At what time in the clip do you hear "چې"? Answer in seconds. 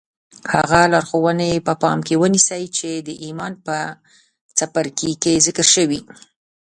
2.77-2.89